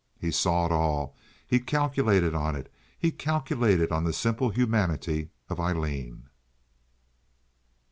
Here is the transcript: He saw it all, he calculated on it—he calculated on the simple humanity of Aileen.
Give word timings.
He 0.19 0.31
saw 0.31 0.65
it 0.65 0.71
all, 0.71 1.15
he 1.47 1.59
calculated 1.59 2.33
on 2.33 2.55
it—he 2.55 3.11
calculated 3.11 3.91
on 3.91 4.03
the 4.03 4.13
simple 4.13 4.49
humanity 4.49 5.29
of 5.47 5.59
Aileen. 5.59 6.27